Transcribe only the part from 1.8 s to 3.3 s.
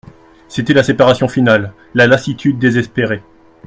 la lassitude désespérée.